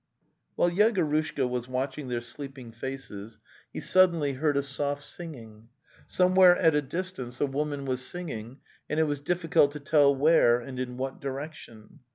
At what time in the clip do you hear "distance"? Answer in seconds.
6.81-7.39